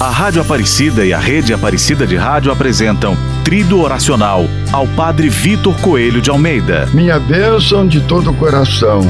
A 0.00 0.10
Rádio 0.10 0.40
Aparecida 0.40 1.04
e 1.04 1.12
a 1.12 1.18
Rede 1.18 1.52
Aparecida 1.52 2.06
de 2.06 2.14
Rádio 2.14 2.52
apresentam 2.52 3.16
Trido 3.42 3.80
Oracional 3.80 4.44
ao 4.70 4.86
Padre 4.86 5.28
Vitor 5.28 5.74
Coelho 5.80 6.22
de 6.22 6.30
Almeida. 6.30 6.86
Minha 6.94 7.18
bênção 7.18 7.84
de 7.84 8.00
todo 8.02 8.30
o 8.30 8.34
coração. 8.34 9.00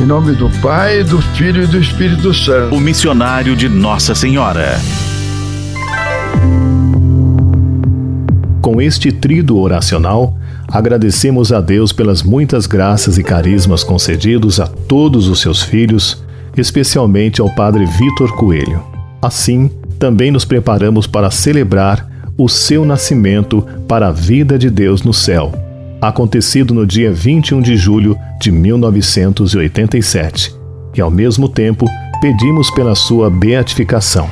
Em 0.00 0.06
nome 0.06 0.32
do 0.32 0.48
Pai, 0.62 1.04
do 1.04 1.20
Filho 1.20 1.64
e 1.64 1.66
do 1.66 1.78
Espírito 1.78 2.32
Santo. 2.32 2.74
O 2.74 2.80
missionário 2.80 3.54
de 3.54 3.68
Nossa 3.68 4.14
Senhora. 4.14 4.80
Com 8.62 8.80
este 8.80 9.12
trido 9.12 9.58
oracional, 9.58 10.38
agradecemos 10.68 11.52
a 11.52 11.60
Deus 11.60 11.92
pelas 11.92 12.22
muitas 12.22 12.66
graças 12.66 13.18
e 13.18 13.22
carismas 13.22 13.84
concedidos 13.84 14.58
a 14.58 14.66
todos 14.66 15.28
os 15.28 15.38
seus 15.38 15.62
filhos, 15.62 16.24
especialmente 16.56 17.42
ao 17.42 17.54
Padre 17.54 17.84
Vitor 17.84 18.34
Coelho. 18.36 18.82
Assim, 19.20 19.70
também 20.00 20.30
nos 20.30 20.46
preparamos 20.46 21.06
para 21.06 21.30
celebrar 21.30 22.08
o 22.38 22.48
seu 22.48 22.86
nascimento 22.86 23.60
para 23.86 24.08
a 24.08 24.10
vida 24.10 24.58
de 24.58 24.70
Deus 24.70 25.02
no 25.02 25.12
céu, 25.12 25.52
acontecido 26.00 26.72
no 26.72 26.86
dia 26.86 27.12
21 27.12 27.60
de 27.60 27.76
julho 27.76 28.16
de 28.40 28.50
1987, 28.50 30.54
e 30.96 31.02
ao 31.02 31.10
mesmo 31.10 31.50
tempo 31.50 31.84
pedimos 32.18 32.70
pela 32.70 32.94
sua 32.94 33.28
beatificação. 33.28 34.30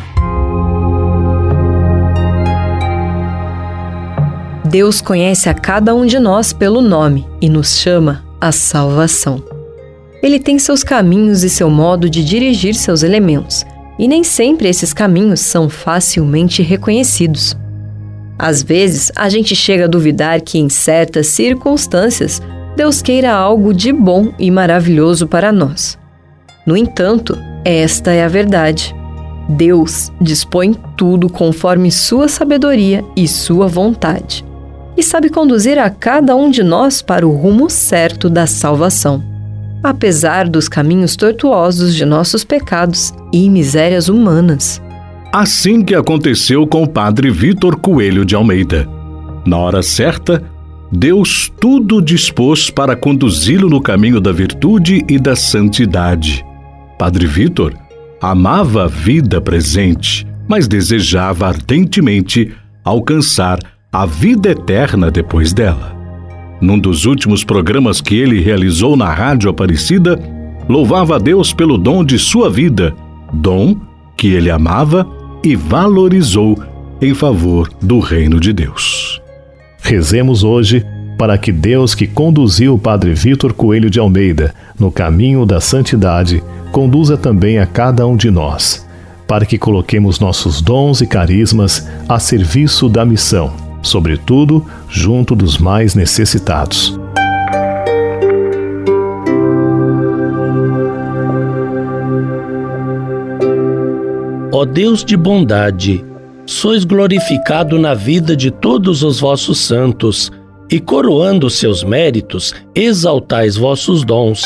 Deus 4.64 5.02
conhece 5.02 5.50
a 5.50 5.54
cada 5.54 5.94
um 5.94 6.06
de 6.06 6.18
nós 6.18 6.50
pelo 6.50 6.80
nome 6.80 7.26
e 7.42 7.48
nos 7.48 7.76
chama 7.76 8.24
à 8.40 8.50
salvação. 8.52 9.42
Ele 10.22 10.40
tem 10.40 10.58
seus 10.58 10.82
caminhos 10.82 11.44
e 11.44 11.50
seu 11.50 11.68
modo 11.68 12.08
de 12.08 12.24
dirigir 12.24 12.74
seus 12.74 13.02
elementos 13.02 13.66
e 13.98 14.06
nem 14.06 14.22
sempre 14.22 14.68
esses 14.68 14.92
caminhos 14.92 15.40
são 15.40 15.68
facilmente 15.68 16.62
reconhecidos. 16.62 17.56
Às 18.38 18.62
vezes, 18.62 19.10
a 19.16 19.28
gente 19.28 19.56
chega 19.56 19.84
a 19.84 19.88
duvidar 19.88 20.40
que, 20.40 20.58
em 20.58 20.68
certas 20.68 21.26
circunstâncias, 21.28 22.40
Deus 22.76 23.02
queira 23.02 23.32
algo 23.32 23.74
de 23.74 23.92
bom 23.92 24.32
e 24.38 24.50
maravilhoso 24.50 25.26
para 25.26 25.50
nós. 25.50 25.98
No 26.64 26.76
entanto, 26.76 27.36
esta 27.64 28.12
é 28.12 28.22
a 28.22 28.28
verdade. 28.28 28.94
Deus 29.48 30.12
dispõe 30.20 30.74
tudo 30.96 31.28
conforme 31.28 31.90
sua 31.90 32.28
sabedoria 32.28 33.04
e 33.16 33.26
sua 33.26 33.66
vontade, 33.66 34.44
e 34.96 35.02
sabe 35.02 35.30
conduzir 35.30 35.78
a 35.78 35.90
cada 35.90 36.36
um 36.36 36.50
de 36.50 36.62
nós 36.62 37.02
para 37.02 37.26
o 37.26 37.34
rumo 37.34 37.68
certo 37.68 38.30
da 38.30 38.46
salvação 38.46 39.38
apesar 39.82 40.48
dos 40.48 40.68
caminhos 40.68 41.16
tortuosos 41.16 41.94
de 41.94 42.04
nossos 42.04 42.44
pecados 42.44 43.12
e 43.32 43.48
misérias 43.48 44.08
humanas. 44.08 44.82
Assim 45.32 45.82
que 45.82 45.94
aconteceu 45.94 46.66
com 46.66 46.82
o 46.82 46.88
padre 46.88 47.30
Vitor 47.30 47.76
Coelho 47.76 48.24
de 48.24 48.34
Almeida. 48.34 48.88
Na 49.46 49.58
hora 49.58 49.82
certa, 49.82 50.42
Deus 50.90 51.52
tudo 51.60 52.00
dispôs 52.00 52.70
para 52.70 52.96
conduzi-lo 52.96 53.68
no 53.68 53.80
caminho 53.80 54.20
da 54.20 54.32
virtude 54.32 55.04
e 55.08 55.18
da 55.18 55.36
santidade. 55.36 56.44
Padre 56.98 57.26
Vitor 57.26 57.74
amava 58.20 58.84
a 58.84 58.86
vida 58.86 59.40
presente, 59.40 60.26
mas 60.48 60.66
desejava 60.66 61.46
ardentemente 61.46 62.52
alcançar 62.82 63.58
a 63.92 64.06
vida 64.06 64.50
eterna 64.50 65.10
depois 65.10 65.52
dela. 65.52 65.96
Num 66.60 66.78
dos 66.78 67.04
últimos 67.04 67.44
programas 67.44 68.00
que 68.00 68.16
ele 68.16 68.40
realizou 68.40 68.96
na 68.96 69.12
Rádio 69.12 69.50
Aparecida, 69.50 70.18
louvava 70.68 71.16
a 71.16 71.18
Deus 71.18 71.52
pelo 71.52 71.78
dom 71.78 72.04
de 72.04 72.18
sua 72.18 72.50
vida, 72.50 72.94
dom 73.32 73.76
que 74.16 74.28
ele 74.28 74.50
amava 74.50 75.06
e 75.42 75.54
valorizou 75.54 76.62
em 77.00 77.14
favor 77.14 77.70
do 77.80 78.00
reino 78.00 78.40
de 78.40 78.52
Deus. 78.52 79.20
Rezemos 79.80 80.42
hoje 80.42 80.84
para 81.16 81.36
que 81.38 81.50
Deus 81.52 81.94
que 81.94 82.06
conduziu 82.06 82.74
o 82.74 82.78
Padre 82.78 83.12
Vitor 83.14 83.52
Coelho 83.52 83.90
de 83.90 83.98
Almeida 83.98 84.54
no 84.78 84.90
caminho 84.90 85.44
da 85.44 85.60
santidade, 85.60 86.42
conduza 86.70 87.16
também 87.16 87.58
a 87.58 87.66
cada 87.66 88.06
um 88.06 88.16
de 88.16 88.30
nós, 88.30 88.86
para 89.26 89.44
que 89.44 89.58
coloquemos 89.58 90.20
nossos 90.20 90.60
dons 90.60 91.00
e 91.00 91.06
carismas 91.06 91.88
a 92.08 92.18
serviço 92.18 92.88
da 92.88 93.04
missão 93.04 93.68
sobretudo 93.82 94.64
junto 94.88 95.34
dos 95.34 95.58
mais 95.58 95.94
necessitados. 95.94 96.97
Ó 104.58 104.64
Deus 104.64 105.04
de 105.04 105.16
bondade, 105.16 106.04
sois 106.44 106.82
glorificado 106.82 107.78
na 107.78 107.94
vida 107.94 108.34
de 108.34 108.50
todos 108.50 109.04
os 109.04 109.20
vossos 109.20 109.60
santos, 109.60 110.32
e 110.68 110.80
coroando 110.80 111.48
seus 111.48 111.84
méritos, 111.84 112.52
exaltais 112.74 113.56
vossos 113.56 114.04
dons. 114.04 114.42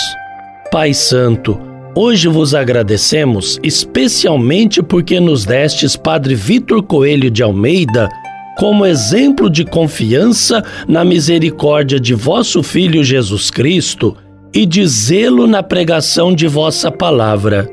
Pai 0.70 0.92
Santo, 0.92 1.58
hoje 1.94 2.28
vos 2.28 2.54
agradecemos 2.54 3.58
especialmente 3.62 4.82
porque 4.82 5.18
nos 5.18 5.46
destes 5.46 5.96
Padre 5.96 6.34
Vitor 6.34 6.82
Coelho 6.82 7.30
de 7.30 7.42
Almeida 7.42 8.10
como 8.58 8.84
exemplo 8.84 9.48
de 9.48 9.64
confiança 9.64 10.62
na 10.86 11.06
misericórdia 11.06 11.98
de 11.98 12.12
vosso 12.12 12.62
Filho 12.62 13.02
Jesus 13.02 13.50
Cristo 13.50 14.14
e 14.52 14.66
de 14.66 14.86
zelo 14.86 15.46
na 15.46 15.62
pregação 15.62 16.34
de 16.34 16.46
vossa 16.46 16.90
palavra. 16.90 17.66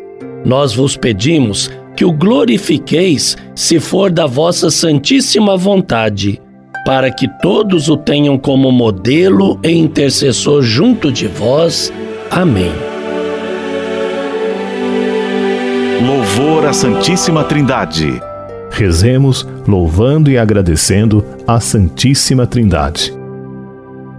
Nós 0.45 0.73
vos 0.73 0.95
pedimos 0.95 1.69
que 1.99 2.05
o 2.05 2.13
glorifiqueis 2.13 3.35
se 3.53 3.77
for 3.77 4.09
da 4.09 4.25
vossa 4.25 4.71
santíssima 4.71 5.57
vontade, 5.57 6.41
para 6.85 7.11
que 7.11 7.27
todos 7.41 7.89
o 7.89 7.97
tenham 7.97 8.37
como 8.37 8.71
modelo 8.71 9.59
e 9.61 9.73
intercessor 9.73 10.61
junto 10.61 11.11
de 11.11 11.27
vós. 11.27 11.91
Amém. 12.31 12.71
Louvor 16.07 16.65
à 16.67 16.71
Santíssima 16.71 17.43
Trindade. 17.43 18.21
Rezemos 18.71 19.45
louvando 19.67 20.31
e 20.31 20.37
agradecendo 20.37 21.21
a 21.45 21.59
Santíssima 21.59 22.47
Trindade. 22.47 23.13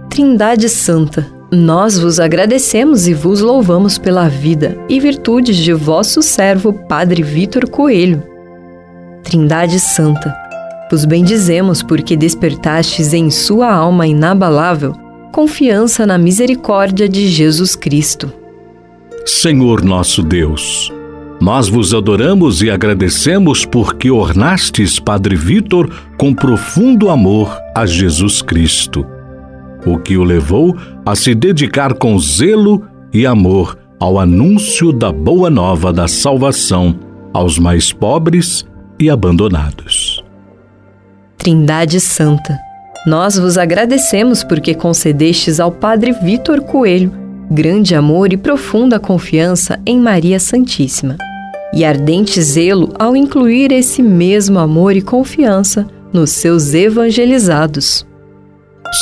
Trindade 0.07 0.69
Santa, 0.69 1.25
nós 1.53 1.99
vos 1.99 2.17
agradecemos 2.17 3.09
e 3.09 3.13
vos 3.13 3.41
louvamos 3.41 3.97
pela 3.97 4.29
vida 4.29 4.77
e 4.87 5.01
virtudes 5.01 5.57
de 5.57 5.73
vosso 5.73 6.21
servo 6.21 6.71
Padre 6.71 7.21
Vitor 7.21 7.69
Coelho. 7.69 8.23
Trindade 9.21 9.77
Santa, 9.77 10.33
vos 10.89 11.03
bendizemos 11.03 11.83
porque 11.83 12.15
despertastes 12.15 13.13
em 13.13 13.29
sua 13.29 13.69
alma 13.69 14.07
inabalável 14.07 14.93
confiança 15.33 16.05
na 16.05 16.17
misericórdia 16.17 17.09
de 17.09 17.27
Jesus 17.27 17.75
Cristo. 17.75 18.31
Senhor 19.25 19.83
nosso 19.83 20.23
Deus, 20.23 20.91
nós 21.41 21.67
vos 21.67 21.93
adoramos 21.93 22.61
e 22.61 22.69
agradecemos 22.69 23.65
porque 23.65 24.09
ornastes 24.09 24.99
Padre 24.99 25.35
Vitor 25.35 25.89
com 26.17 26.33
profundo 26.33 27.09
amor 27.09 27.57
a 27.75 27.85
Jesus 27.85 28.41
Cristo, 28.41 29.05
o 29.85 29.97
que 29.97 30.17
o 30.17 30.23
levou 30.23 30.77
a 31.05 31.15
se 31.15 31.33
dedicar 31.33 31.93
com 31.93 32.17
zelo 32.19 32.83
e 33.13 33.25
amor 33.25 33.77
ao 33.99 34.19
anúncio 34.19 34.91
da 34.91 35.11
boa 35.11 35.49
nova 35.49 35.93
da 35.93 36.07
salvação 36.07 36.95
aos 37.33 37.57
mais 37.57 37.91
pobres 37.91 38.65
e 38.99 39.09
abandonados. 39.09 40.23
Trindade 41.37 41.99
Santa, 41.99 42.57
nós 43.05 43.37
vos 43.37 43.57
agradecemos 43.57 44.43
porque 44.43 44.73
concedestes 44.73 45.59
ao 45.59 45.71
Padre 45.71 46.11
Vitor 46.11 46.61
Coelho 46.61 47.21
grande 47.51 47.93
amor 47.93 48.31
e 48.31 48.37
profunda 48.37 48.97
confiança 48.97 49.77
em 49.85 49.99
Maria 49.99 50.39
Santíssima 50.39 51.17
e 51.73 51.83
ardente 51.83 52.41
zelo 52.41 52.93
ao 52.97 53.15
incluir 53.15 53.71
esse 53.73 54.01
mesmo 54.01 54.57
amor 54.57 54.95
e 54.95 55.01
confiança 55.01 55.85
nos 56.13 56.29
seus 56.31 56.73
evangelizados. 56.73 58.05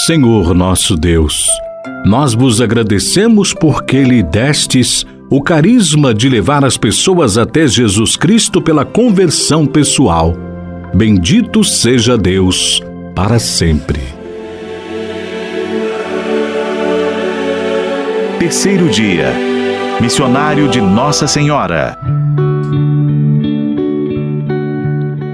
Senhor 0.05 0.53
nosso 0.55 0.95
Deus, 0.95 1.47
nós 2.05 2.33
vos 2.33 2.59
agradecemos 2.61 3.53
porque 3.53 4.03
lhe 4.03 4.23
destes 4.23 5.05
o 5.29 5.41
carisma 5.41 6.13
de 6.13 6.27
levar 6.27 6.65
as 6.65 6.75
pessoas 6.75 7.37
até 7.37 7.67
Jesus 7.67 8.15
Cristo 8.15 8.61
pela 8.61 8.83
conversão 8.83 9.65
pessoal. 9.65 10.35
Bendito 10.93 11.63
seja 11.63 12.17
Deus 12.17 12.81
para 13.13 13.37
sempre. 13.37 13.99
Terceiro 18.39 18.89
dia. 18.89 19.31
Missionário 20.01 20.67
de 20.69 20.81
Nossa 20.81 21.27
Senhora. 21.27 21.99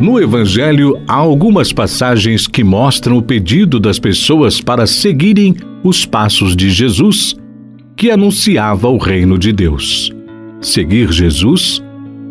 No 0.02 0.20
Evangelho, 0.20 1.00
há 1.08 1.14
algumas 1.14 1.72
passagens 1.72 2.48
que 2.48 2.64
mostram 2.64 3.18
o 3.18 3.22
pedido 3.22 3.80
das 3.80 3.98
pessoas 3.98 4.60
para 4.60 4.86
seguirem 4.86 5.56
os 5.88 6.04
passos 6.04 6.56
de 6.56 6.72
Jesus, 6.72 7.36
que 7.96 8.10
anunciava 8.10 8.90
o 8.90 8.98
reino 8.98 9.38
de 9.38 9.54
Deus. 9.54 10.12
Seguir 10.60 11.12
Jesus 11.12 11.82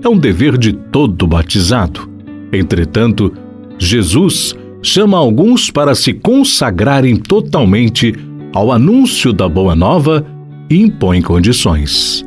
é 0.03 0.09
um 0.09 0.19
dever 0.19 0.59
de 0.59 0.73
todo 0.73 1.25
batizado. 1.25 2.11
Entretanto, 2.53 3.33
Jesus 3.79 4.57
chama 4.83 5.17
alguns 5.17 5.71
para 5.71 5.95
se 5.95 6.13
consagrarem 6.13 7.17
totalmente 7.17 8.13
ao 8.53 8.73
anúncio 8.73 9.33
da 9.33 9.49
Boa 9.49 9.77
Nova 9.77 10.27
e 10.69 10.81
impõe 10.81 11.23
condições. 11.23 12.27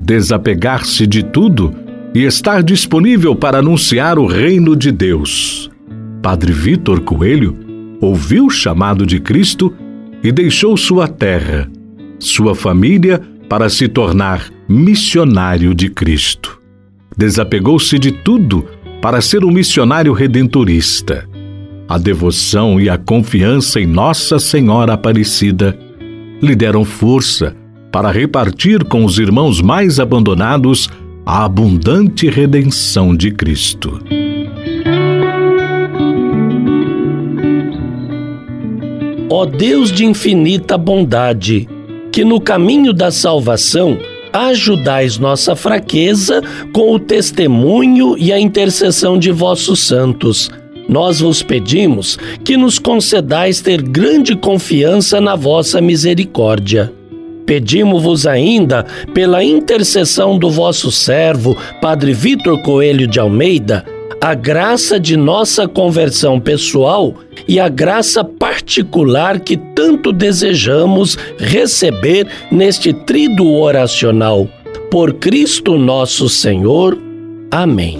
Desapegar-se 0.00 1.06
de 1.06 1.22
tudo 1.22 1.72
e 2.14 2.22
estar 2.22 2.62
disponível 2.62 3.36
para 3.36 3.58
anunciar 3.58 4.18
o 4.18 4.24
reino 4.24 4.74
de 4.74 4.90
Deus. 4.90 5.70
Padre 6.22 6.50
Vitor 6.50 7.00
Coelho 7.00 7.54
ouviu 8.00 8.46
o 8.46 8.50
chamado 8.50 9.04
de 9.04 9.20
Cristo 9.20 9.72
e 10.26 10.32
deixou 10.32 10.76
sua 10.76 11.06
terra, 11.06 11.70
sua 12.18 12.52
família, 12.52 13.22
para 13.48 13.68
se 13.68 13.86
tornar 13.86 14.50
missionário 14.68 15.72
de 15.72 15.88
Cristo. 15.88 16.60
Desapegou-se 17.16 17.96
de 17.96 18.10
tudo 18.10 18.66
para 19.00 19.20
ser 19.20 19.44
um 19.44 19.52
missionário 19.52 20.12
redentorista. 20.12 21.28
A 21.88 21.96
devoção 21.96 22.80
e 22.80 22.90
a 22.90 22.98
confiança 22.98 23.80
em 23.80 23.86
Nossa 23.86 24.40
Senhora 24.40 24.94
Aparecida 24.94 25.78
lhe 26.42 26.56
deram 26.56 26.84
força 26.84 27.54
para 27.92 28.10
repartir 28.10 28.82
com 28.82 29.04
os 29.04 29.20
irmãos 29.20 29.62
mais 29.62 30.00
abandonados 30.00 30.90
a 31.24 31.44
abundante 31.44 32.28
redenção 32.28 33.14
de 33.14 33.30
Cristo. 33.30 34.00
Ó 39.28 39.44
Deus 39.44 39.90
de 39.90 40.04
infinita 40.04 40.78
bondade, 40.78 41.68
que 42.12 42.24
no 42.24 42.40
caminho 42.40 42.92
da 42.92 43.10
salvação 43.10 43.98
ajudais 44.32 45.18
nossa 45.18 45.56
fraqueza 45.56 46.40
com 46.72 46.92
o 46.92 46.98
testemunho 46.98 48.16
e 48.16 48.32
a 48.32 48.38
intercessão 48.38 49.18
de 49.18 49.32
vossos 49.32 49.80
santos. 49.80 50.48
Nós 50.88 51.18
vos 51.18 51.42
pedimos 51.42 52.16
que 52.44 52.56
nos 52.56 52.78
concedais 52.78 53.60
ter 53.60 53.82
grande 53.82 54.36
confiança 54.36 55.20
na 55.20 55.34
vossa 55.34 55.80
misericórdia. 55.80 56.92
Pedimos-vos 57.44 58.26
ainda, 58.26 58.84
pela 59.12 59.42
intercessão 59.42 60.38
do 60.38 60.50
vosso 60.50 60.92
servo, 60.92 61.56
Padre 61.80 62.12
Vitor 62.12 62.62
Coelho 62.62 63.06
de 63.08 63.18
Almeida, 63.18 63.84
a 64.20 64.34
graça 64.34 64.98
de 64.98 65.16
nossa 65.16 65.68
conversão 65.68 66.40
pessoal 66.40 67.14
e 67.46 67.60
a 67.60 67.68
graça 67.68 68.24
particular 68.24 69.40
que 69.40 69.56
tanto 69.56 70.12
desejamos 70.12 71.16
receber 71.38 72.26
neste 72.50 72.92
trido 72.92 73.52
oracional. 73.52 74.48
Por 74.90 75.14
Cristo 75.14 75.78
nosso 75.78 76.28
Senhor. 76.28 76.98
Amém. 77.50 77.98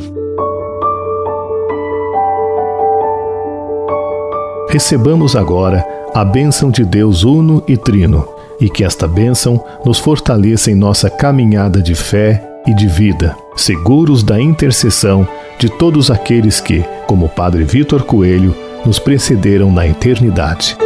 Recebamos 4.68 5.36
agora 5.36 5.84
a 6.14 6.24
bênção 6.24 6.70
de 6.70 6.84
Deus 6.84 7.22
Uno 7.22 7.62
e 7.68 7.76
Trino, 7.76 8.26
e 8.60 8.68
que 8.68 8.82
esta 8.82 9.06
bênção 9.06 9.62
nos 9.84 9.98
fortaleça 9.98 10.70
em 10.70 10.74
nossa 10.74 11.08
caminhada 11.08 11.80
de 11.80 11.94
fé 11.94 12.45
e 12.66 12.74
de 12.74 12.86
vida, 12.86 13.36
seguros 13.56 14.22
da 14.22 14.40
intercessão 14.40 15.26
de 15.58 15.68
todos 15.68 16.10
aqueles 16.10 16.60
que, 16.60 16.84
como 17.06 17.26
o 17.26 17.28
Padre 17.28 17.64
Vitor 17.64 18.02
Coelho, 18.02 18.54
nos 18.84 18.98
precederam 18.98 19.70
na 19.72 19.86
eternidade. 19.86 20.76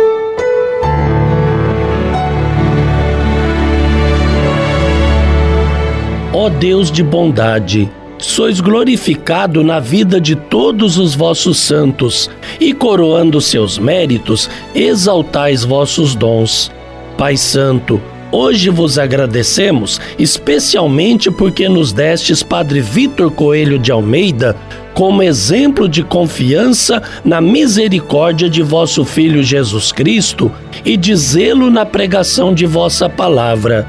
Ó 6.32 6.49
Deus 6.49 6.91
de 6.91 7.03
bondade, 7.03 7.91
sois 8.17 8.61
glorificado 8.61 9.65
na 9.65 9.81
vida 9.81 10.21
de 10.21 10.37
todos 10.37 10.97
os 10.97 11.15
vossos 11.15 11.59
santos, 11.59 12.31
e 12.61 12.73
coroando 12.73 13.41
seus 13.41 13.79
méritos, 13.79 14.49
exaltais 14.75 15.65
vossos 15.65 16.15
dons. 16.15 16.71
Pai 17.19 17.37
Santo, 17.37 18.00
Hoje 18.32 18.71
vos 18.71 18.97
agradecemos, 18.97 20.00
especialmente 20.17 21.31
porque 21.31 21.69
nos 21.69 21.93
destes 21.93 22.43
Padre 22.43 22.81
Vitor 22.81 23.31
Coelho 23.31 23.79
de 23.79 23.91
Almeida 23.91 24.56
como 24.94 25.23
exemplo 25.23 25.88
de 25.88 26.03
confiança 26.03 27.03
na 27.25 27.41
misericórdia 27.41 28.49
de 28.49 28.62
vosso 28.62 29.05
Filho 29.05 29.43
Jesus 29.43 29.93
Cristo 29.93 30.50
e 30.85 30.97
de 30.97 31.15
zelo 31.17 31.71
na 31.71 31.85
pregação 31.85 32.55
de 32.55 32.67
vossa 32.67 33.09
palavra. 33.09 33.87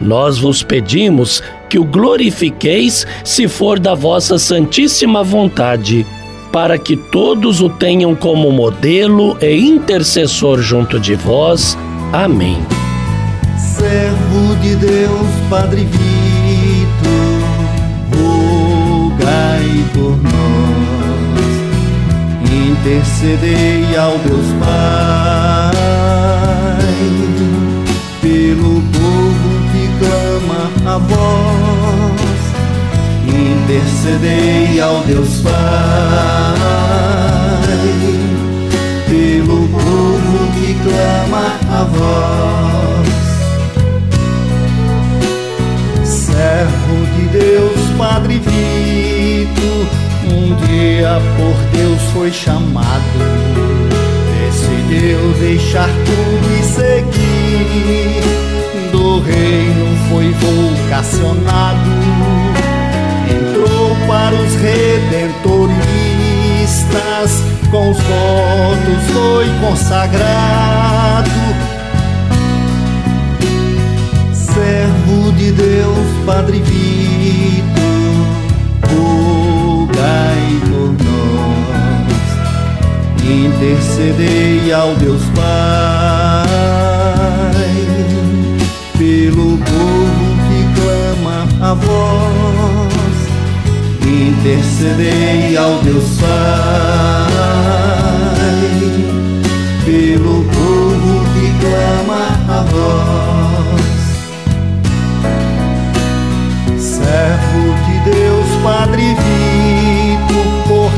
Nós 0.00 0.38
vos 0.38 0.62
pedimos 0.62 1.42
que 1.68 1.78
o 1.78 1.84
glorifiqueis 1.84 3.06
se 3.24 3.46
for 3.46 3.78
da 3.78 3.94
vossa 3.94 4.38
santíssima 4.38 5.22
vontade, 5.22 6.06
para 6.50 6.78
que 6.78 6.96
todos 6.96 7.60
o 7.60 7.68
tenham 7.68 8.14
como 8.14 8.50
modelo 8.50 9.36
e 9.40 9.54
intercessor 9.54 10.60
junto 10.60 10.98
de 11.00 11.14
vós. 11.14 11.76
Amém 12.12 12.58
servo 13.82 14.54
de 14.62 14.76
Deus, 14.76 15.26
Padre 15.50 15.84
Vitor, 15.84 17.42
rogai 18.16 19.84
por 19.92 20.16
nós, 20.22 21.52
intercedei 22.48 23.96
ao 23.96 24.18
Deus 24.18 24.46
Pai, 24.60 25.74
pelo 28.20 28.82
povo 28.92 29.50
que 29.72 29.84
clama 29.98 30.62
a 30.86 30.98
voz, 30.98 32.40
intercedei 33.26 34.80
ao 34.80 35.00
Deus 35.00 35.40
Pai, 35.40 35.52
pelo 39.08 39.68
povo 39.68 40.38
que 40.54 40.74
clama 40.84 41.46
a 41.68 41.84
voz. 41.84 42.41
Padre 48.42 48.50
Vito, 48.50 49.86
um 50.26 50.58
dia 50.66 51.22
por 51.36 51.54
Deus 51.76 52.00
foi 52.12 52.32
chamado. 52.32 53.20
Decidiu 54.44 55.32
deixar 55.38 55.88
tudo 55.88 56.58
e 56.58 56.62
seguir. 56.62 58.22
Do 58.90 59.20
reino 59.20 59.96
foi 60.08 60.32
vocacionado. 60.32 61.90
Entrou 63.30 63.94
para 64.06 64.34
os 64.34 64.54
redentoristas, 64.56 67.44
com 67.70 67.90
os 67.90 67.98
votos 67.98 69.04
foi 69.12 69.46
consagrado 69.60 71.30
servo 74.52 75.32
de 75.32 75.50
Deus, 75.52 76.06
Padre 76.26 76.60
Vitor, 76.60 77.91
intercedei 83.32 84.72
ao 84.72 84.94
Deus 84.96 85.22
Pai, 85.34 86.46
pelo 88.98 89.58
povo 89.58 90.36
que 90.48 90.60
clama 90.80 91.48
a 91.60 91.74
voz, 91.74 92.92
intercedei 94.04 95.56
ao 95.56 95.78
Deus 95.82 96.18
Pai, 96.20 96.91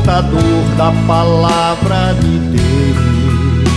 portador 0.05 0.63
da 0.77 0.91
palavra 1.07 2.13
de 2.21 2.37
Deus, 2.37 3.69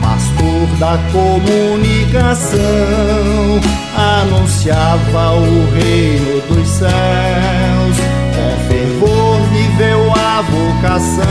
pastor 0.00 0.66
da 0.80 0.98
comunicação, 1.12 2.58
anunciava 3.96 5.34
o 5.34 5.70
reino 5.72 6.40
dos 6.48 6.68
céus, 6.68 7.96
com 8.34 8.50
fervor 8.68 9.40
viveu 9.52 10.12
a 10.12 10.42
vocação, 10.42 11.24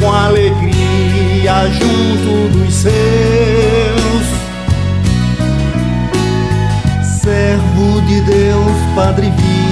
com 0.00 0.12
alegria 0.12 1.68
junto 1.72 2.56
dos 2.56 2.72
seus. 2.72 2.92
Servo 7.20 8.00
de 8.02 8.20
Deus, 8.20 8.76
Padre 8.94 9.30
Vitor, 9.30 9.71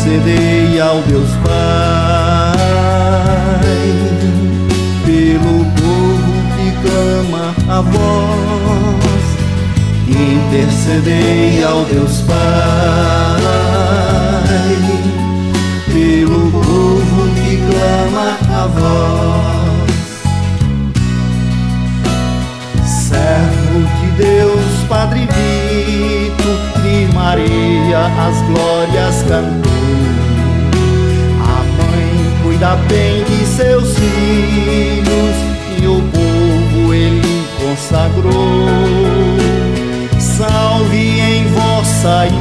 intercedei 0.00 0.80
ao 0.80 1.02
Deus 1.02 1.28
Pai, 1.44 2.56
pelo 5.04 5.64
povo 5.76 6.32
que 6.56 6.72
clama 6.88 7.54
a 7.68 7.82
voz, 7.82 9.24
intercedei 10.08 11.62
ao 11.62 11.84
Deus 11.84 12.22
Pai 12.22 14.19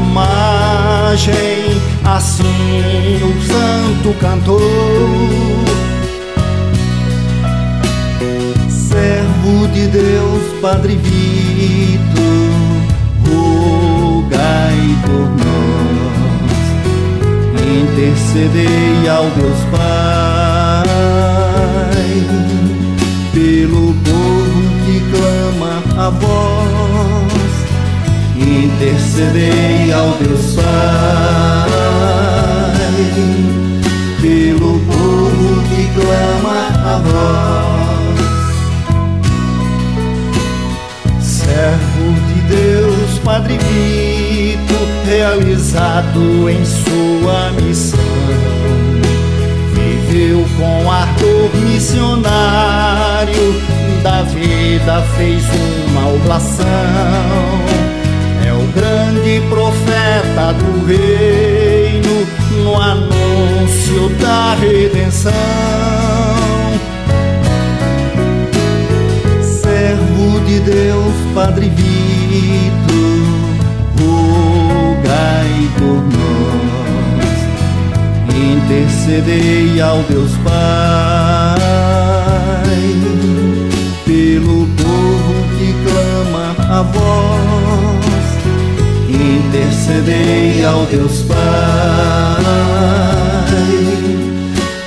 imagem, 0.10 1.80
assim 2.04 3.22
o 3.24 3.32
santo 3.46 4.14
cantor. 4.20 4.60
Servo 8.70 9.68
de 9.68 9.88
Deus, 9.88 10.44
Padre 10.62 10.96
Vito, 10.96 12.22
rogai 13.28 14.98
por 15.06 15.30
nós, 15.46 16.66
intercedei 17.62 19.08
ao 19.08 19.26
Deus 19.32 19.60
Pai, 19.72 20.90
pelo 23.32 23.94
povo 23.94 24.60
que 24.86 25.00
clama 25.12 25.74
a 25.98 26.10
voz 26.10 26.89
intercedei 28.42 29.92
ao 29.92 30.12
Deus 30.18 30.56
Pai 30.56 31.70
pelo 34.22 34.80
povo 34.82 35.64
que 35.70 35.88
clama 35.94 36.60
a 36.84 36.98
vós. 37.00 38.00
Servo 41.22 42.08
de 42.28 42.40
Deus, 42.56 43.20
Padre 43.24 43.58
Vito, 43.58 44.80
realizado 45.06 46.50
em 46.50 46.66
sua 46.66 47.52
missão, 47.62 48.00
viveu 49.74 50.46
com 50.58 50.92
ardor 50.92 51.50
missionário, 51.66 53.54
da 54.04 54.24
vida 54.24 55.02
fez 55.18 55.44
uma 55.90 56.10
oblação 56.14 57.69
grande 59.10 59.42
profeta 59.50 60.54
do 60.54 60.86
reino 60.86 62.28
no 62.64 62.80
anúncio 62.80 64.10
da 64.22 64.54
redenção. 64.56 65.32
Servo 69.42 70.40
de 70.46 70.60
Deus, 70.60 71.14
Padre 71.34 71.70
Vito, 71.70 73.24
rogai 74.00 75.70
por 75.80 76.04
nós, 76.14 77.38
intercedei 78.36 79.82
ao 79.82 80.04
Deus 80.04 80.32
Pai 80.44 81.60
pelo 84.06 84.68
povo 84.68 85.34
que 85.58 85.74
clama 85.84 86.56
a 86.78 86.82
voz 86.84 87.59
intercedei 89.60 90.64
ao 90.64 90.86
Deus 90.86 91.24
Pai 91.24 91.38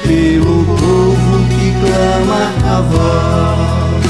pelo 0.03 0.65
povo 0.65 1.45
que 1.49 1.73
clama 1.81 2.45
a 2.65 2.81
voz. 2.81 4.03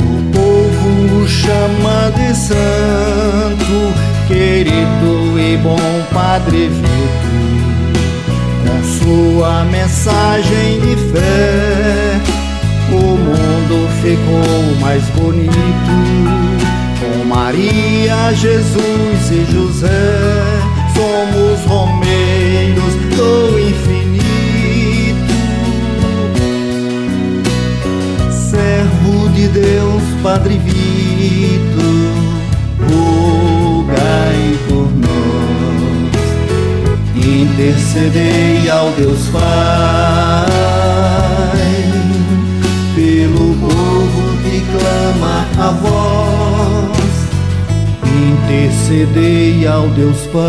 O 0.00 0.02
povo 0.32 1.28
chama 1.28 2.10
de 2.16 2.34
santo, 2.34 3.94
querido 4.26 5.38
e 5.38 5.56
bom 5.58 5.78
Padre 6.12 6.68
Vito, 6.68 7.28
com 8.66 8.78
sua 9.04 9.64
mensagem 9.66 10.80
de 10.80 10.96
fé. 11.12 12.20
O 12.90 13.16
mundo 13.16 13.88
ficou 14.02 14.80
mais 14.80 15.04
bonito 15.10 16.37
Maria, 17.28 18.32
Jesus 18.34 19.30
e 19.30 19.44
José, 19.52 19.88
somos 20.94 21.60
romeiros 21.66 22.94
do 23.14 23.58
infinito. 23.58 24.24
Servo 28.30 29.28
de 29.34 29.48
Deus, 29.48 30.02
Padre 30.22 30.58
Vito, 30.58 31.82
rogai 32.90 34.58
por 34.66 34.88
nós, 34.96 36.16
intercedei 37.14 38.70
ao 38.70 38.90
Deus 38.92 39.28
Pai 39.28 40.27
intercedei 48.88 49.66
ao 49.66 49.86
Deus 49.88 50.26
Pai 50.28 50.48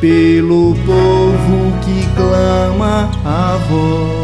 pelo 0.00 0.76
povo 0.86 1.72
que 1.82 2.06
clama 2.14 3.10
a 3.24 3.58
voz. 3.68 4.17